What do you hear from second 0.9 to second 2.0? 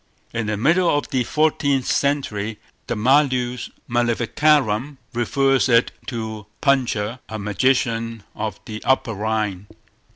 the fourteenth